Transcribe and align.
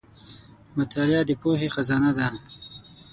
•مطالعه 0.77 1.23
د 1.29 1.31
پوهې 1.41 1.67
خزانه 1.75 2.11
ده. 2.17 2.27